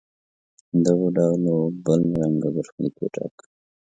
دغو 0.85 1.07
ډلو 1.17 1.57
بل 1.85 2.01
رنګه 2.21 2.49
برخلیک 2.55 2.95
وټاکه. 2.99 3.45